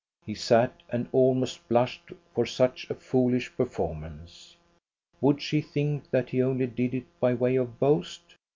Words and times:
He 0.25 0.33
sat 0.33 0.81
and 0.89 1.07
almost 1.11 1.69
blushed 1.69 2.11
for 2.33 2.43
such 2.47 2.89
a 2.89 2.95
foolish 2.95 3.55
perform 3.55 4.03
ance. 4.03 4.55
Would 5.21 5.43
she 5.43 5.61
think 5.61 6.09
that 6.09 6.29
he 6.29 6.41
only 6.41 6.65
did 6.65 6.95
it 6.95 7.05
by 7.19 7.35
way 7.35 7.55
of 7.55 7.79
boast? 7.79 8.35